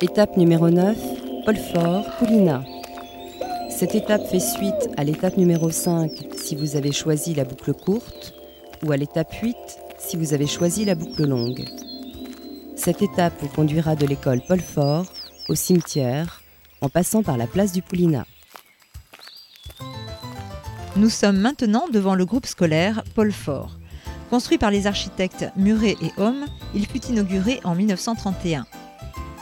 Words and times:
Étape 0.00 0.36
numéro 0.36 0.70
9, 0.70 0.96
Paul-Fort, 1.44 2.04
Poulina. 2.18 2.62
Cette 3.70 3.94
étape 3.94 4.26
fait 4.26 4.40
suite 4.40 4.90
à 4.96 5.04
l'étape 5.04 5.36
numéro 5.36 5.70
5 5.70 6.10
si 6.36 6.56
vous 6.56 6.76
avez 6.76 6.92
choisi 6.92 7.34
la 7.34 7.44
boucle 7.44 7.72
courte 7.74 8.34
ou 8.84 8.92
à 8.92 8.96
l'étape 8.96 9.32
8 9.32 9.56
si 9.98 10.16
vous 10.16 10.34
avez 10.34 10.46
choisi 10.46 10.84
la 10.84 10.94
boucle 10.94 11.26
longue. 11.26 11.64
Cette 12.76 13.02
étape 13.02 13.34
vous 13.40 13.48
conduira 13.48 13.96
de 13.96 14.06
l'école 14.06 14.42
Paul 14.46 14.60
Fort 14.60 15.06
au 15.48 15.54
cimetière 15.54 16.42
en 16.80 16.88
passant 16.88 17.22
par 17.22 17.36
la 17.36 17.46
place 17.46 17.72
du 17.72 17.82
Poulinat. 17.82 18.26
Nous 20.96 21.10
sommes 21.10 21.38
maintenant 21.38 21.88
devant 21.92 22.14
le 22.14 22.24
groupe 22.24 22.46
scolaire 22.46 23.02
Paul 23.14 23.32
Fort. 23.32 23.76
Construit 24.30 24.58
par 24.58 24.70
les 24.70 24.86
architectes 24.86 25.46
Muret 25.56 25.96
et 26.02 26.12
Homme, 26.18 26.44
il 26.74 26.86
fut 26.86 27.04
inauguré 27.06 27.60
en 27.64 27.74
1931. 27.74 28.66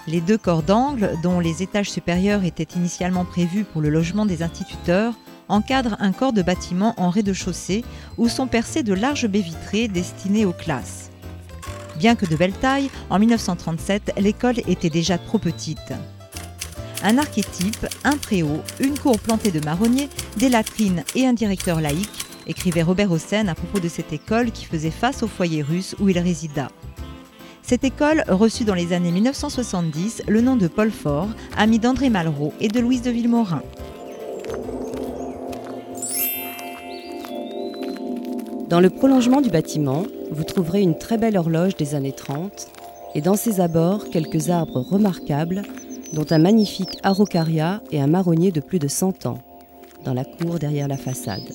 Les 0.09 0.21
deux 0.21 0.39
corps 0.39 0.64
d'angle, 0.64 1.12
dont 1.23 1.39
les 1.39 1.62
étages 1.62 1.91
supérieurs 1.91 2.45
étaient 2.45 2.77
initialement 2.77 3.24
prévus 3.24 3.65
pour 3.65 3.80
le 3.80 3.88
logement 3.88 4.27
des 4.27 4.43
instituteurs, 4.43 5.15
encadrent 5.48 5.97
un 6.01 6.12
corps 6.12 6.33
de 6.33 6.43
bâtiment 6.43 6.95
en 6.97 7.10
rez-de-chaussée 7.10 7.84
où 8.19 8.29
sont 8.29 8.48
percées 8.48 8.83
de 8.83 8.95
larges 8.95 9.29
baies 9.29 9.41
vitrées 9.41 9.87
destinées 9.87 10.45
aux 10.45 10.52
classes. 10.52 11.10
Bien 11.98 12.16
que 12.16 12.27
de 12.27 12.34
belle 12.34 12.52
taille, 12.52 12.91
en 13.10 13.20
1937, 13.20 14.15
l'école 14.19 14.59
était 14.66 14.91
déjà 14.91 15.19
trop 15.19 15.38
petite. 15.38 15.93
Un 17.05 17.19
archétype, 17.19 17.87
un 18.02 18.16
préau, 18.16 18.60
une 18.80 18.98
cour 18.98 19.21
plantée 19.21 19.52
de 19.52 19.65
marronniers, 19.65 20.09
des 20.37 20.48
latrines 20.48 21.05
et 21.15 21.27
un 21.27 21.32
directeur 21.32 21.80
laïque, 21.80 22.27
écrivait 22.48 22.82
Robert 22.82 23.12
Hossein 23.12 23.46
à 23.46 23.55
propos 23.55 23.79
de 23.79 23.88
cette 23.88 24.12
école 24.12 24.51
qui 24.51 24.65
faisait 24.65 24.91
face 24.91 25.23
au 25.23 25.29
foyer 25.29 25.62
russe 25.62 25.95
où 26.01 26.09
il 26.09 26.19
résida. 26.19 26.69
Cette 27.62 27.84
école 27.84 28.25
reçut 28.29 28.65
dans 28.65 28.75
les 28.75 28.93
années 28.93 29.12
1970 29.12 30.25
le 30.29 30.41
nom 30.41 30.57
de 30.57 30.66
Paul 30.66 30.91
Fort, 30.91 31.29
ami 31.57 31.79
d'André 31.79 32.11
Malraux 32.11 32.52
et 32.61 32.69
de 32.69 32.80
Louise 32.80 33.02
de 33.02 33.11
Villemorin. 33.11 33.63
Dans 38.69 38.80
le 38.80 38.91
prolongement 38.91 39.41
du 39.41 39.51
bâtiment, 39.51 40.04
vous 40.32 40.45
trouverez 40.45 40.80
une 40.80 40.99
très 40.99 41.19
belle 41.19 41.37
horloge 41.37 41.77
des 41.77 41.95
années 41.95 42.13
30 42.13 42.69
et 43.15 43.21
dans 43.21 43.37
ses 43.37 43.60
abords 43.60 44.10
quelques 44.10 44.51
arbres 44.51 44.80
remarquables, 44.80 45.63
dont 46.13 46.26
un 46.30 46.38
magnifique 46.38 46.99
araucaria 47.02 47.80
et 47.91 48.01
un 48.01 48.07
marronnier 48.07 48.51
de 48.51 48.60
plus 48.60 48.79
de 48.79 48.88
100 48.88 49.26
ans, 49.26 49.38
dans 50.04 50.15
la 50.15 50.24
cour 50.24 50.59
derrière 50.59 50.88
la 50.88 50.97
façade. 50.97 51.52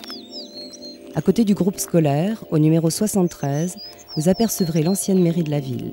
À 1.16 1.22
côté 1.22 1.44
du 1.44 1.56
groupe 1.56 1.80
scolaire, 1.80 2.44
au 2.52 2.60
numéro 2.60 2.92
73, 2.92 3.76
vous 4.18 4.30
apercevrez 4.30 4.82
l'ancienne 4.82 5.22
mairie 5.22 5.44
de 5.44 5.52
la 5.52 5.60
ville. 5.60 5.92